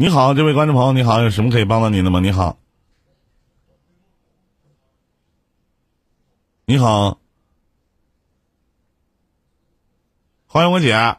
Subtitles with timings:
[0.00, 2.20] 你好，这位观众朋友，你好，有什么可以帮到您的吗？
[2.20, 2.56] 你好，
[6.66, 7.18] 你好，
[10.46, 11.16] 欢迎我姐。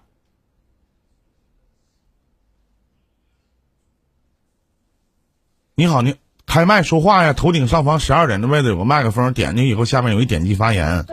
[5.76, 6.16] 你好，你
[6.46, 7.34] 开麦说话呀！
[7.34, 11.06] 头顶上方十二点的位置有个麦克风，点进去以后下面有一点击发言。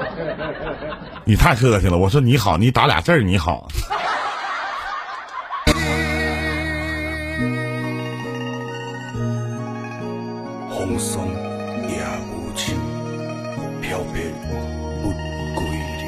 [1.24, 3.66] 你太客气了，我说你好，你打俩字儿你好。
[10.86, 11.98] 风霜也
[12.30, 12.78] 无情，
[13.82, 14.14] 飘泊
[15.02, 15.10] 不
[15.58, 15.66] 归
[15.98, 16.06] 人。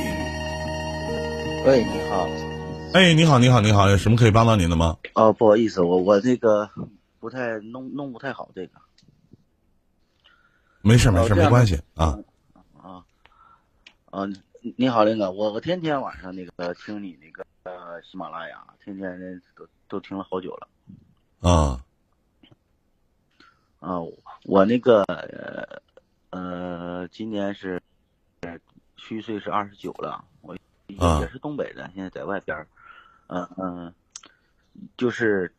[1.66, 2.28] 喂，你好。
[2.94, 4.96] 哎，你好，你好，你好，有什么可以帮到您的吗？
[5.14, 6.70] 哦，不好意思，我我这个
[7.18, 8.72] 不太弄弄不太好这个
[10.80, 12.16] 没事，没事，没关系啊。
[12.80, 13.02] 啊
[14.12, 14.26] 啊，
[14.62, 20.68] 你你好，林哥，我我天天晚上那个听你那个呃喜马拉雅，天天都都听了好久了
[21.40, 21.84] 啊
[23.80, 23.98] 啊。
[24.44, 25.82] 我那个呃
[26.30, 27.82] 呃，今年是
[28.40, 28.58] 呃
[28.96, 32.66] 虚岁是二十九了，我也是东北的，现在在外边儿，
[33.26, 33.94] 嗯、嗯、
[34.96, 35.52] 就是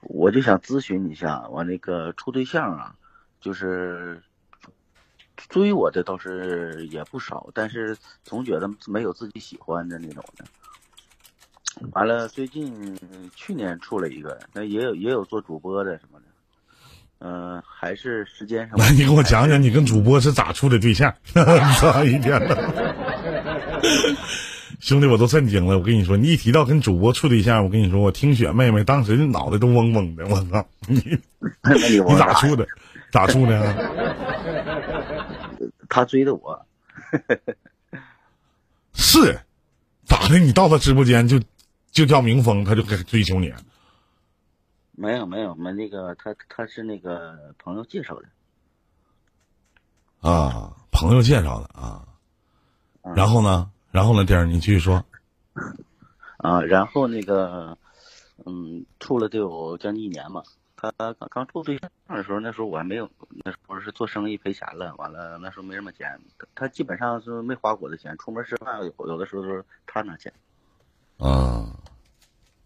[0.00, 2.94] 我就想咨询一下，我那个处对象啊，
[3.40, 4.22] 就是
[5.36, 10.44] 追我的倒是也不少，但是总觉得没有自己喜欢的那种的。
[11.92, 12.96] 完了，最近
[13.34, 16.26] 去年处了一个，那也有也有做主播的什么的，
[17.24, 18.76] 嗯、还是时间上。
[18.78, 21.14] 来，你给我讲讲你跟主播是咋处的对象？
[21.80, 22.72] 咋一天的，
[24.80, 25.78] 兄弟，我都震惊了。
[25.78, 30.26] 我跟你说，你一提到跟主播处对象，我跟你说，我听雪妹妹当时脑袋都嗡嗡的。
[30.26, 31.00] 我操， 你
[31.40, 32.66] 你咋处的？
[33.12, 33.76] 咋处的啊？
[35.88, 36.66] 他追的我，
[38.94, 39.38] 是
[40.06, 40.38] 咋的？
[40.38, 41.40] 你到他直播间就
[41.92, 43.52] 就叫明峰，他就开始追求你？
[44.92, 48.28] 没有没有，我们那个他他是那个朋友介绍的。
[50.20, 52.06] 啊，朋友介绍的啊。
[53.16, 53.70] 然后呢？
[53.90, 54.24] 然后呢？
[54.24, 55.04] 弟儿，你继续说。
[56.36, 57.76] 啊，然后那个，
[58.46, 60.42] 嗯，处了得有将近一年吧。
[60.76, 63.08] 他刚刚处对象的时候，那时候我还没有，
[63.44, 66.20] 那时候是做生意赔钱了，完了那时候没什么钱，
[66.54, 70.32] 他基本上是没花我的钱，出门吃饭有有的时候都是他拿钱，
[71.18, 71.66] 啊，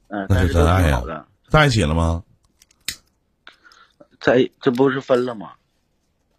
[0.08, 1.26] 嗯，那但是真爱呀挺好的。
[1.48, 2.22] 在一起了吗？
[4.20, 5.52] 在这不是分了吗？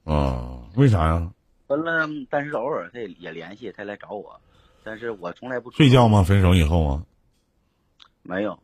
[0.03, 1.31] 啊，为啥呀？
[1.67, 4.39] 分了，但是偶尔他也也联系，他来找我，
[4.83, 6.23] 但是我从来不睡觉吗？
[6.23, 7.03] 分手以后啊？
[8.23, 8.59] 没有，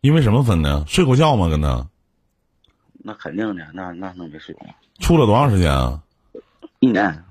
[0.00, 0.84] 因为什么分的？
[0.86, 1.48] 睡过觉吗？
[1.48, 1.88] 跟他
[2.92, 4.66] 那肯定的，那那能没睡过？
[4.98, 6.02] 处了多长时间啊？
[6.80, 7.24] 一年，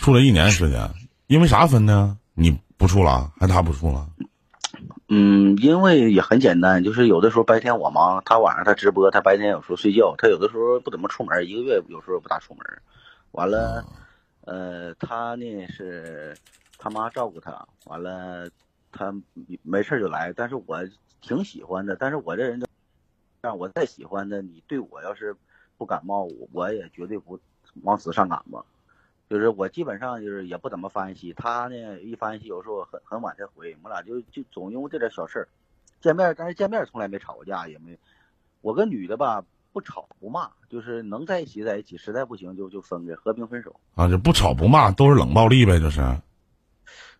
[0.00, 0.90] 处了一年时间，
[1.26, 2.16] 因为啥分的？
[2.34, 4.08] 你不处了，还他不处了？
[5.14, 12.64] 嗯，因为也很简单，就是有的时候白天我忙，他晚上他直播，他白天有时候睡觉，他有的时候不怎么出门，一个月有时候不大出门。
[13.32, 13.84] 完了，
[14.46, 16.34] 呃，他呢是
[16.78, 18.48] 他妈照顾他，完了
[18.90, 19.14] 他
[19.62, 20.78] 没事就来，但是我
[21.20, 22.66] 挺喜欢的，但是我这人就，
[23.42, 25.36] 让我再喜欢的，你对我要是
[25.76, 27.38] 不感冒，我我也绝对不
[27.82, 28.64] 往死上赶吧。
[29.30, 35.48] 就是我基本上就是也不怎么发信息，他呢一发信息有时候很很晚才回，我俩就就总因为这点小事儿
[36.00, 37.98] 见面，但是见面从来没吵过架，也没
[38.60, 43.74] 我跟女的吧不吵不骂，就是能在一起在一起，实在不行就就分开，和平分手。
[43.94, 46.02] 啊，就不吵不骂都是冷暴力呗，就是。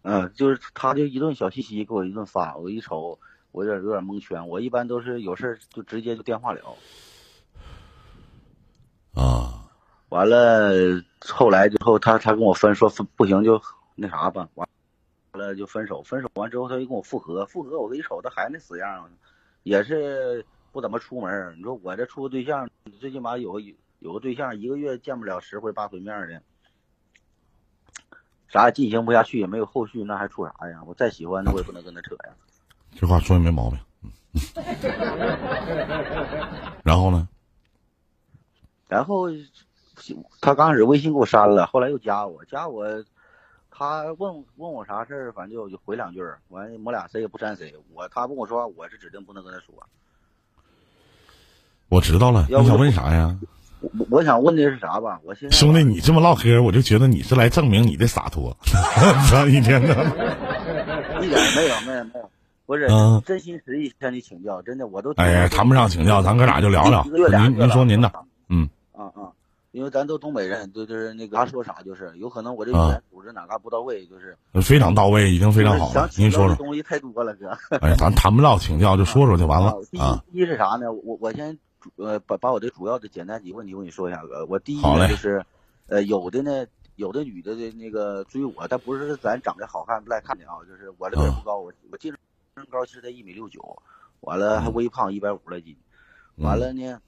[0.02, 3.18] 嗯，就是他就一顿小信息给我一顿发，我一瞅
[3.52, 6.76] 我有点有点蒙圈，我一般都是有事就直接就电话聊。
[9.14, 9.61] 啊，
[10.12, 13.58] 完了，后来之后他他跟我分说分不行就
[13.94, 14.68] 那啥吧，完
[15.32, 16.02] 了就分手。
[16.02, 19.08] 分手完之后他又跟我复合，复合我一瞅他还那死样，
[19.62, 21.56] 也是不怎么出门。
[21.56, 22.68] 你说我这处个对象，
[23.00, 23.60] 最起码有个
[24.00, 26.42] 有个对象，一个月见不了十回八回面的，
[28.48, 30.82] 啥也进行不下去，也没有后续，那还处啥呀？
[30.86, 32.34] 我再喜欢，那我也不能跟他扯呀。
[32.94, 33.78] 这话说的没毛病。
[34.02, 34.10] 嗯
[36.84, 37.26] 然后呢？
[38.88, 39.30] 然后
[40.40, 42.86] 他刚开始微信给我删了，后来又加我，加我，
[43.70, 47.74] 他问问我啥事儿，反正就就回两句儿，完我俩谁也不删谁。
[47.94, 49.74] 我他跟我说话，我是指定不能跟他说。
[51.88, 53.38] 我知道了，你想问啥呀？
[53.80, 55.20] 我我想问的是啥吧？
[55.24, 58.56] 我现在兄弟，你这么唠嗑，我就觉得你是来证明你的洒脱。
[59.28, 59.88] 操一天的，
[61.20, 62.30] 一点没有没有没有，
[62.64, 67.04] 不是、嗯真心实意向你请教，真的我都哎呀，谈不上请教，咱哥俩就聊聊。
[67.04, 68.12] 您您说您的，
[68.48, 69.34] 嗯，啊啊，
[69.72, 77.48] 因为咱都东北人，就就是那个他说啥，就是有可能我这语啊言组织哪嘎不到位，就是非常到位，已经非常好您说说，东西太多了，哥。
[77.80, 80.92] 哎，咱谈不到请教，就说说就完了啊第一是啥呢？
[80.92, 84.44] 我我先主呃把把我的主要的简单几个问题我跟你说一下，哥。
[84.44, 85.42] 我第一就是，
[85.86, 86.66] 呃，有的呢，
[86.96, 92.14] 有的女的的那个追我，但不是咱长得好看不赖看的啊，就是我这个不高，我我净
[92.56, 93.60] 身高其实才一米六九，
[94.20, 95.74] 完了还嗯微胖一百五来斤，
[96.36, 97.00] 嗯完了呢。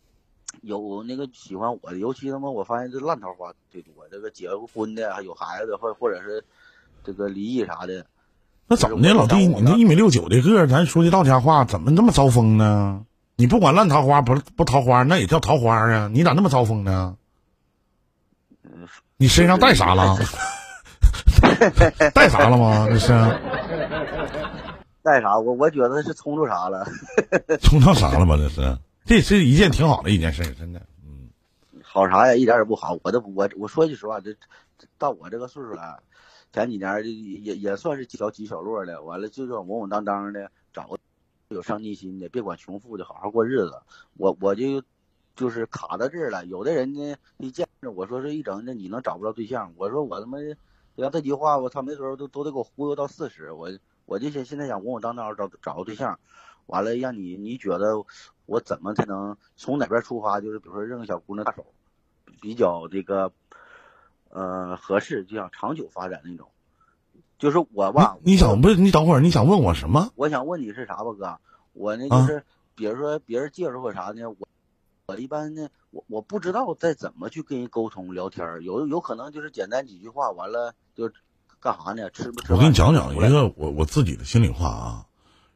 [0.63, 6.45] 有那个喜欢我的，尤其他妈我发现这烂桃花最多，这个结过婚的，还有孩子，或或者是
[7.05, 8.07] 这个离异啥的，
[8.67, 13.05] 那怎么的，老弟，你那一米六九的个，咱说句到家话，怎么那么招风呢？
[13.37, 16.09] 你不管烂桃花不不桃花，那也叫桃花啊！
[16.13, 17.17] 你咋那么招风呢？
[18.63, 18.87] 嗯，
[19.17, 20.17] 你身上带啥了？
[22.15, 22.87] 带啥了吗？
[22.89, 23.09] 这是
[25.03, 25.37] 带啥？
[25.37, 26.87] 我我觉得是冲着啥了。
[27.61, 28.37] 冲到啥了吗？
[28.37, 30.81] 这是，这是一件挺好的一件事，真的。
[31.05, 31.29] 嗯，
[31.83, 32.35] 好啥呀？
[32.35, 32.99] 一点也不好。
[33.03, 34.35] 我都我我说句实话，这
[34.97, 36.03] 到我这个岁数了，
[36.53, 40.99] 前几年也也算是小起小落的，完了就这种稳稳当当的，找个
[41.49, 43.83] 有上进心的，别管穷富的，好好过日子。
[44.17, 44.83] 我我就
[45.37, 46.47] 就是卡到这儿了。
[46.47, 49.71] 有的人呢，一见着我说是一整，那你能找不着对象？
[49.77, 50.39] 我说我他妈
[50.95, 53.53] 要这句话，我操，没准都都得给我忽悠到四十。
[53.53, 53.71] 我
[54.07, 56.19] 我就想现在想稳稳当当找找个对象，
[56.67, 58.05] 完了让你你觉得
[58.47, 60.41] 我怎么才能从哪边出发？
[60.41, 61.67] 就是比如说认个小姑娘大手，
[62.41, 63.33] 比较这个
[64.31, 66.49] 呃合适，就想长久发展那种。
[67.39, 68.77] 就是我吧，你你想不是？
[68.77, 70.11] 你等会儿，你想问我什么？
[70.15, 71.39] 我想问你是啥吧，哥？
[71.73, 72.45] 我呢啊就是，
[72.75, 74.37] 比如说别人介绍或啥呢，我
[75.07, 81.11] 我一般呢，我我不知道再怎么去跟人沟通聊天，有有可能就是简单几句话，完了就
[81.61, 82.09] 干啥呢？
[82.11, 82.53] 吃不吃？
[82.55, 85.07] 我跟你讲讲一个我我自己的心里话啊。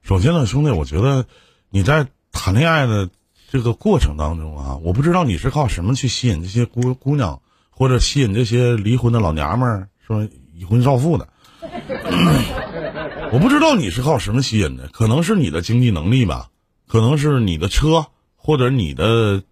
[0.09, 1.27] 首先呢，兄弟，我觉得
[1.69, 3.11] 你在谈恋爱的
[3.51, 11.29] 这个过程当中啊，我不知道你是靠什么去吸引这些姑姑娘，或者吸引这些离婚的老娘们儿，说已婚少妇的。
[13.33, 16.49] 我不知道你是靠什么吸引的，可能是你的经济能力吧，
[16.87, 19.43] 可能是你的车，或者你的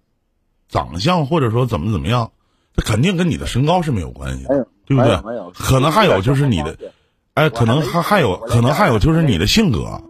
[0.71, 2.31] 长相，或者说怎么怎么样，
[2.75, 5.21] 这肯定跟你的身高是没有关系的，对不对？
[5.53, 6.79] 可能还有就是你的，
[7.35, 10.03] 哎，可能还还有，可能还有就是你的性格。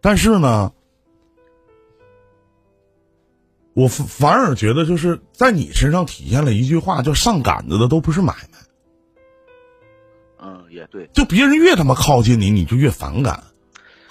[0.00, 0.72] 但是呢，
[3.74, 8.58] 我反反而觉得就是在你身上体现了一句话，叫上杆子的都不是买卖。
[10.40, 13.42] 嗯，也对，就别人越他妈靠近你，你就越反感，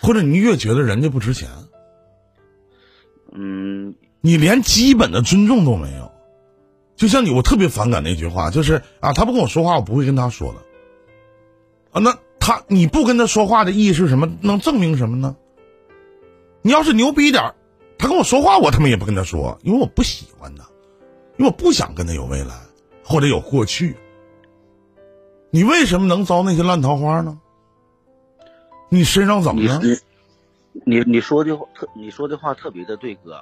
[0.01, 1.49] 或者你越觉得人家不值钱，
[3.31, 6.11] 嗯，你连基本的尊重都没有。
[6.97, 10.59] 就像你，我特别反感那句话，就是啊，他不跟我说话，我不会跟他说的。
[11.91, 14.27] 啊，那他你不跟他说话的意义是什么？
[14.41, 15.37] 能证明什么呢？
[16.61, 17.55] 你要是牛逼点儿
[17.97, 20.63] 他跟我说话，我他妈也不跟他说，因为我不喜欢他，
[21.37, 22.55] 因为我不想跟他有未来
[23.03, 23.95] 或者有过去。
[25.49, 27.39] 你为什么能招那些烂桃花呢？
[28.89, 29.79] 你身上怎么了？
[30.85, 33.41] 你你说的话特你说的话特别的对，哥，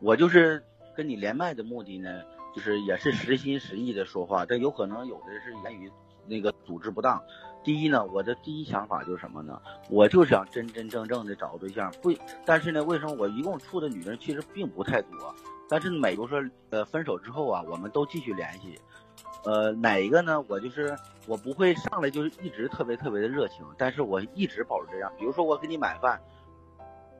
[0.00, 0.60] 我就是
[0.96, 2.08] 跟你连麦的目的呢，
[2.56, 5.88] 就是也是实心实意的说话，但有可能有的是言语
[6.26, 7.22] 那个组织不当。
[7.64, 9.60] 第一呢，我的第一想法就是什么呢？
[9.88, 12.12] 我就想真真正正的找个对象，不，
[12.44, 15.34] 但是呢，为什么我一共处的女人其实并不太多？
[15.68, 18.78] 但是每个说呃分手之后啊，我们都继续联系。
[19.44, 20.40] 呃，哪一个呢？
[20.48, 25.12] 我就是我不会上来就是一直特别特别的热情，但是我一直保持这样。
[25.18, 26.20] 比如说我给你买饭，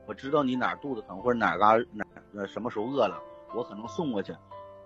[0.05, 2.05] 我知道你哪肚子疼或者哪儿嘎哪
[2.35, 3.21] 呃什么时候饿了，
[3.55, 4.33] 我可能送过去，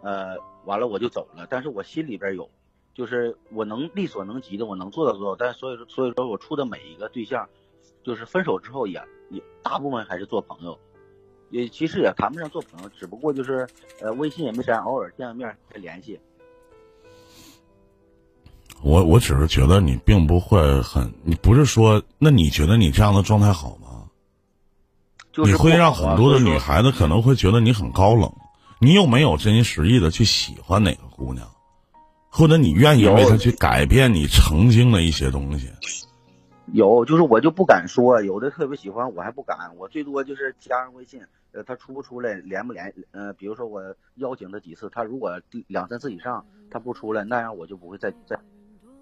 [0.02, 0.36] 呃，
[0.66, 1.46] 完了我就走了。
[1.50, 2.50] 但是我心里边有，
[2.98, 5.46] 就是我能力所能及的，我能做到做到。
[5.46, 7.48] 但所以说，所以说我处的每一个对象，
[8.04, 9.00] 就是分手之后也
[9.30, 10.76] 也大部分还是做朋友，
[11.52, 13.68] 也其实也谈不上做朋友，只不过就是
[14.02, 16.20] 呃微信也没删，偶尔见个面再联系。
[18.82, 24.10] 我我只是觉得你并不会很，你不是说，那你觉得你这样的状态好吗？
[25.32, 28.34] 就是你会让很多的女孩子可能会觉得你很高冷，
[28.80, 31.48] 你有没有真心实意的去喜欢哪个姑娘，
[32.30, 35.70] 或者你愿意为他去改变你曾经的一些东西？
[36.74, 41.22] 有，就是我就不敢说，有的特别喜欢我还不敢，我最多就是加上微信，
[41.54, 43.82] 呃，他出不出来，连不连，呃，比如说我
[44.16, 48.38] 邀请他几次，他如果第两三次以上他不出来，那样我就不会再再，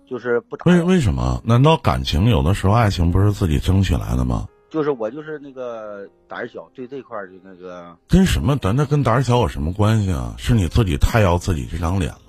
[0.08, 1.42] 就是不打为，为什么？
[1.44, 4.48] 难道感情有的时候爱情不是自己争取来的吗？
[4.70, 8.56] 就是我就是那个胆小，对这块儿就那个，跟什么？
[8.58, 10.36] 咱这跟胆小有什么关系啊？
[10.38, 12.25] 是你自己太要自己这张脸了，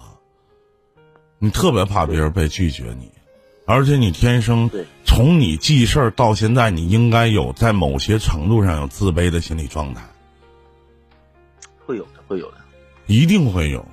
[1.39, 3.11] 你特别怕别人被拒绝你，
[3.67, 10.03] 而且你天生对从你记事儿到现在，你应该有在某些程度上有自卑的心理状态，
[11.85, 12.59] 会有的，会有的，
[13.07, 13.87] 一定会有。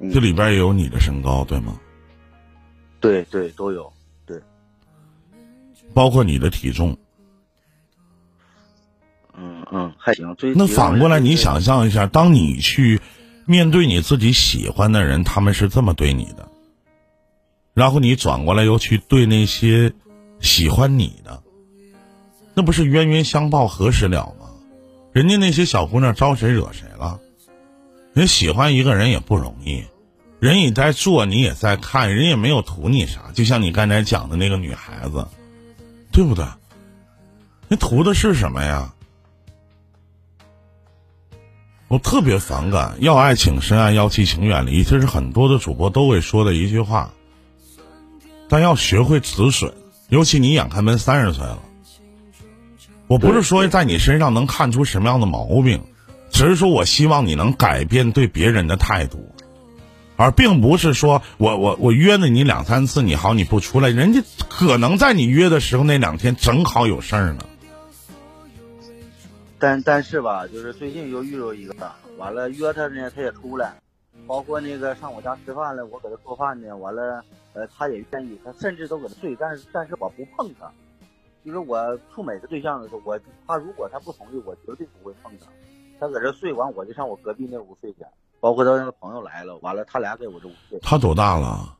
[0.00, 1.78] 嗯这里边也有你的身高，对吗？
[3.00, 3.90] 对对都有，
[4.26, 4.38] 对，
[5.94, 6.96] 包括你的体重。
[9.36, 10.34] 嗯嗯还行。
[10.36, 11.36] 最那反过来，你。
[11.36, 13.00] 想象一下，当你去
[13.46, 16.48] 面对你自己喜欢的人，他们是这么对你的，
[17.74, 19.92] 然后你转过来又去对那些
[20.40, 21.42] 喜欢你的，
[22.54, 24.46] 那不是冤冤相报何时了吗？
[25.12, 27.20] 人家那些小姑娘招谁惹谁了？
[28.14, 29.84] 人喜欢一个人也不容易，
[30.40, 33.32] 人也在做，你也在看，人也没有图你啥。
[33.34, 35.26] 就像你刚才讲的那个女孩子，
[36.12, 36.46] 对不对？
[37.68, 38.93] 那图的是什么呀？
[41.94, 47.12] 我特别反感“要爱请深爱，要气请远离”，这是很多的主播都会说的一句话。
[48.48, 49.72] 但要学会止损，
[50.08, 51.60] 尤其你眼看奔三十岁了。
[53.06, 55.84] 我不是说在你身上能看出什么样的毛病，
[56.32, 59.32] 只是说我希望你能改变对别人的态度，
[60.16, 67.46] 而并不是说我我我约了你两三次，你好你不出来，人家可能在你约的时候那两天正好有事儿呢。
[69.58, 73.74] 但但是吧，就是最近又遇着一个，完了约他呢，他也出来，
[74.26, 80.70] 包括那个上我家吃饭了，我给他做饭呢，完了，呃，他也愿意，他甚至都给他睡，但是但是我不碰他，
[81.44, 85.46] 就是我处每个对象的时候，我他如果他不同意，我绝对不会碰他，
[85.98, 88.04] 他搁这睡完，我就上我隔壁那屋睡去，
[88.40, 91.78] 包括他那个朋友来了，完了他俩给我这屋睡，他多大了？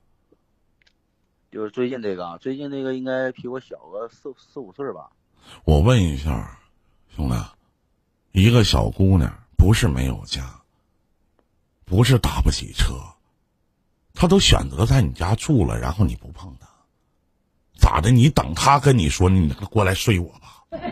[1.51, 5.11] 就是最近这个，啊，最近那个应该比我小个四四五岁吧，
[5.65, 6.59] 我问一下，
[7.09, 7.35] 兄弟，
[8.35, 10.43] 一个小姑娘不是没有家，
[11.85, 12.95] 不是打不起车，
[14.13, 16.67] 她都选择在你家住了，然后你不碰她，
[17.79, 18.11] 咋的？
[18.11, 20.65] 你等她跟你说，你过来睡我吧？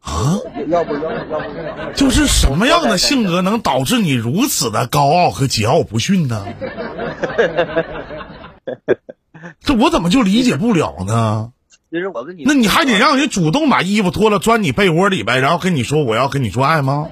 [0.00, 0.36] 啊？
[0.68, 6.46] 要不要不要不要，就是什么样的性格能导致你如此的高傲和桀骜不驯呢？
[9.60, 11.54] 这我怎么就理解不了呢？
[11.92, 17.10] 其实我跟你，那你还得让人主动把衣服脱了，钻你被窝里边，然后跟你说我要跟你做爱吗？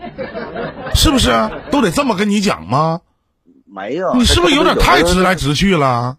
[0.95, 1.29] 是不是？
[1.71, 3.03] 都得这么跟你讲吗？
[3.67, 5.55] 没有，你是不是有点太直来直？
[5.55, 6.17] 去了？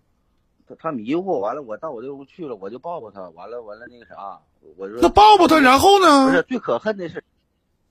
[0.69, 4.37] 他他迷糊，完了我到我这屋去了，我就抱抱他，完了完了那个啥，
[4.77, 6.43] 我说那抱抱他，然后呢不是？
[6.43, 7.23] 最可恨的是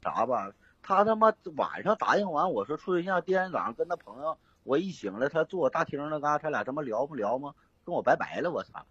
[0.05, 0.53] 啥吧？
[0.85, 7.55] 他他妈晚上答应完我说处对象，第二天早上跟他朋友，我一醒了，他坐我大厅那嘎，他俩他妈聊不聊吗？
[7.85, 8.85] 跟我拜拜了，我操！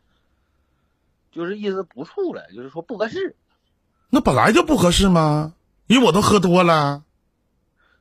[1.32, 3.36] 就是意思不处了，就是说不合适。
[4.10, 5.54] 那本来就不合适吗？
[5.88, 7.04] 因为我都喝多了。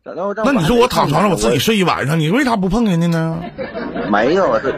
[0.04, 3.42] 那你说我躺床上我自己睡一晚上，你为啥不碰人家呢？
[4.10, 4.72] 没有，他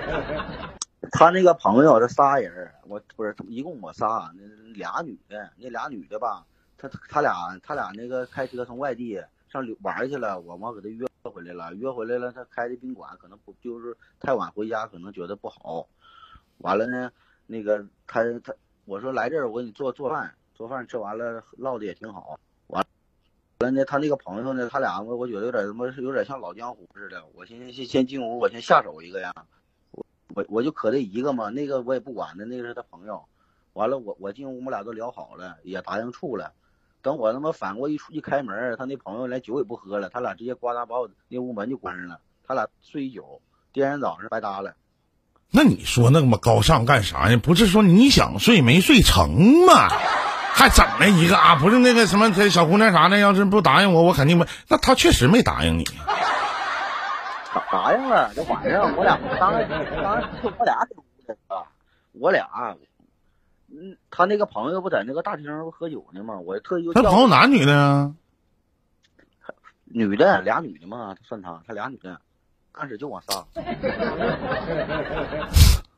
[1.12, 4.42] 他那个朋友，他仨人，我不是一共我仨，那
[4.75, 6.45] 俩女的，那俩女的吧，
[6.76, 9.21] 他他俩他俩那个开车从外地
[9.52, 15.87] 上旅玩去了，我妈给他约回来了，约回来了，他开的宾馆可能不就是太晚回家，可能觉得不好，
[16.59, 17.12] 完了呢，
[17.50, 18.54] 那个他他
[18.85, 22.38] 我说来这儿我给你做做饭，做饭吃完了唠的也挺好，
[22.69, 22.87] 完。
[23.59, 27.25] 完了呢，他那个朋友呢，他俩我我觉得有点他妈有点像老江湖似的。
[27.35, 29.35] 我寻思先先进屋，我先下手一个呀。
[29.90, 33.21] 我我我就可这一个嘛，那个我也不管的，那个是他朋友。
[33.73, 36.52] 完了，我我进屋，我们俩都聊好了，也答应处了。
[37.02, 42.21] 等我他妈反过一出一开门，他那朋友连酒也不喝了，他俩直接呱嗒把我那屋门就关上了。
[42.47, 43.42] 他俩睡一宿，
[43.73, 44.76] 第二天早上白搭了。
[45.50, 47.40] 那你说那么高尚干啥呀？
[47.42, 49.88] 不是说你想睡没睡成吗？
[50.52, 51.57] 还整了一个啊？
[51.57, 54.47] 不是那个什么这小姑娘啥的，要是不答应我，我肯定没。
[54.69, 55.85] 那她确实没答应你。
[57.52, 60.87] 答答应了，这晚上我俩当然当然是我俩
[62.12, 62.76] 我俩，
[63.73, 66.38] 嗯，他那个朋友不在那个大厅上喝酒呢吗？
[66.38, 68.12] 我特意他朋友男女的呀？
[69.85, 72.21] 女的俩女的嘛，算他，他俩女的，
[72.73, 73.47] 刚始就往上，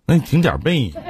[0.06, 0.90] 那你挺点儿背。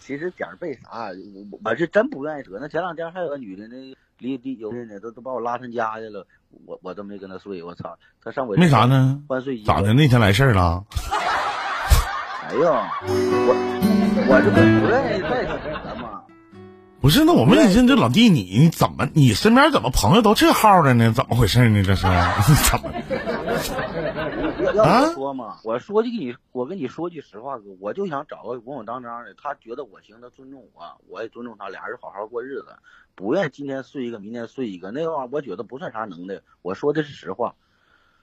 [0.00, 1.10] 其实点儿背啥，
[1.52, 2.58] 我我是真不愿意说。
[2.58, 3.76] 那前两天还有个女的，那
[4.18, 6.26] 离离有的呢，都都把我拉她家去了，
[6.64, 7.94] 我我都没跟她睡，我操，
[8.24, 8.86] 她上我为啥？
[8.86, 9.20] 呢？
[9.66, 9.92] 咋的？？
[9.92, 10.82] 那天来事儿了？
[12.48, 13.54] 哎呦，我
[14.30, 16.22] 我这不不愿意再扯了吗？
[17.00, 21.12] 不是，那我问你，这这老弟，你你怎么你身边怎么朋友都这号的呢？
[21.12, 21.82] 怎么回事呢？
[21.84, 22.02] 这是
[22.70, 22.90] 怎么？
[24.82, 32.66] 啊我说嘛，我说句跟你，我跟你说句实话，哥，我就想找个稳稳当当的，他觉得我行，他尊重我，我也尊重他，俩人好好过日子，
[33.14, 37.54] 不愿意今天睡一个，明天睡一个，那玩意儿我觉得不算啥能耐，我说的是实话。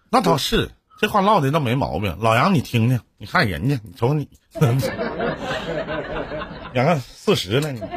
[0.10, 2.18] 那倒是，这话唠的倒没毛病。
[2.20, 4.28] 老杨，你听听，你看人家，你瞅你，
[6.76, 7.80] 两个四十了你。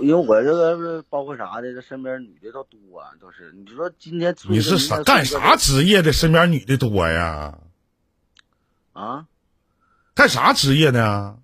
[0.00, 3.52] 因为我这个包括啥的，这身边女的都多，都是。
[3.52, 6.12] 你说今天你是啥干啥职业的？
[6.12, 7.58] 身边女的多呀？
[8.92, 9.26] 啊？
[10.14, 11.36] 干啥职业的？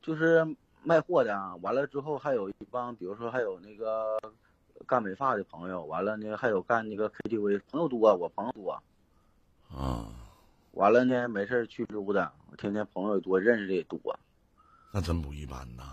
[0.00, 0.46] 就是
[0.84, 1.36] 卖货的。
[1.60, 4.16] 完了之后还有一帮，比如说还有那个
[4.86, 5.84] 干美发的朋友。
[5.86, 8.80] 完了呢，还有干那个 KTV 朋友多，我朋友多。
[9.76, 10.06] 啊。
[10.74, 13.98] 完了呢，没事去溜达，天天朋友多，认识的也多。
[14.92, 15.84] 那真不一般呐！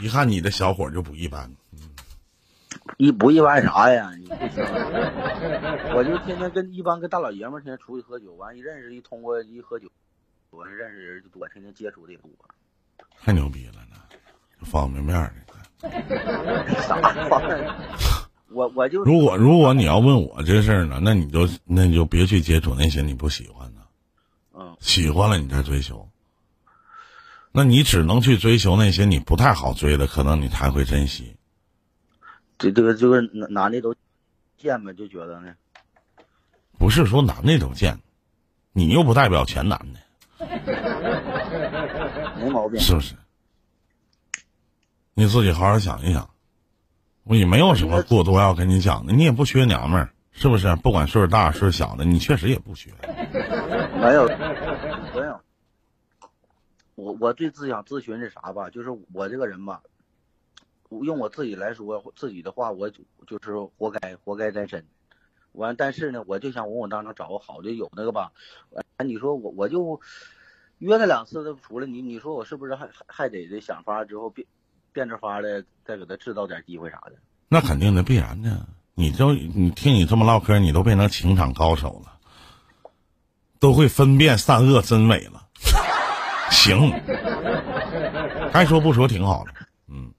[0.00, 1.54] 一看你的小伙就不一般。
[1.72, 1.78] 嗯。
[2.98, 4.10] 一不一般啥呀？
[5.94, 9.88] 我就天天跟一帮跟大老爷们天天出去喝酒，完一认识一通过一喝酒，
[10.50, 12.28] 我认识人就多，天天接触的也多。
[13.18, 13.96] 太牛逼了呢，
[14.62, 15.14] 方便面
[15.46, 15.90] 的。
[16.82, 17.70] 啥方便？
[18.50, 23.75] 我我就如果如果你要问我这事儿呢，那你就那你就别去接触那些你不喜欢的。
[24.58, 24.76] 嗯。
[24.80, 26.08] 喜欢了你再追求。
[27.52, 31.36] 那你只能去追求那些你不太好追的，可能你才会珍惜。
[32.58, 33.94] 这这个这个男的都
[34.58, 35.54] 贱呗，就觉得呢。
[36.78, 38.00] 不是说男的都贱，
[38.72, 40.00] 你又不代表全男的。
[42.38, 42.78] 没毛病。
[42.80, 43.14] 是不是？
[45.14, 46.28] 你自己好好想一想。
[47.24, 50.76] 我也没有什么过多要跟你讲的，你也不缺娘们儿，是不是？
[50.76, 52.90] 不管岁数大岁数小的，你确实也不缺。
[54.06, 54.26] 没有，
[55.14, 55.40] 没有。
[56.94, 58.70] 我我最自想咨询是啥吧？
[58.70, 59.82] 就是我这个人吧，
[60.88, 64.86] 用我自己来说自己的话，我就是活该，活该单身。
[65.52, 68.30] 完，但是呢，我就想稳稳当当找个好的，有那个吧。
[68.70, 70.00] 完，你说我我就
[70.78, 74.46] 约了两次都出来，你你说我是不是还还得得想法之后变
[74.92, 77.14] 变着法的再给他制造点机会啥的？
[77.48, 78.66] 那肯定的，必然的。
[78.94, 82.15] 你就你听你这么唠嗑，你都变成情场高手了，
[83.66, 85.42] 都会分辨善恶真伪了。
[86.52, 86.92] 行，
[88.52, 89.50] 该说不说挺好的。
[89.88, 90.12] 嗯，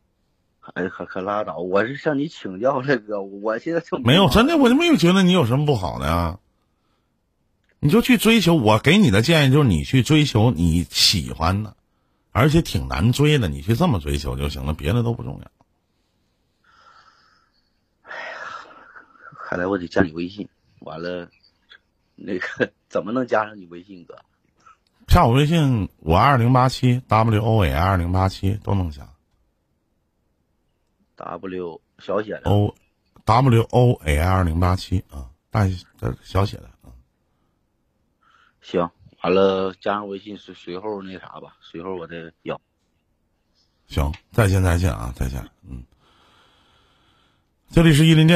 [0.74, 1.60] 哎，可可拉倒！
[1.60, 6.39] 我是向你请教这个，我现在就没有真的，我就没有觉得你有什么不好的呀。
[7.80, 11.74] 你就去追求，我给你的建议就是你去追求你喜欢的。
[12.34, 15.51] 而且挺难追的，你去这么追求就行了，别的都不重要。
[18.02, 18.36] 哎呀，
[19.48, 20.50] 看来我得加你微信。
[20.80, 21.30] 完了，
[22.19, 24.17] 那个怎么能加上你微信哥？
[25.08, 29.08] 加我微信，我二零八七 W O A 二零八七都能加。
[31.15, 32.75] W 小写的 O
[33.23, 35.65] W O A 二零八七啊，大
[36.23, 36.91] 小写的啊。
[38.62, 38.89] 行。
[39.23, 42.60] 完了，加上微信随随后那啥吧，随后我再要。
[43.88, 45.84] 行，再见再见啊，再见，嗯。
[47.69, 48.36] 这里是伊林电。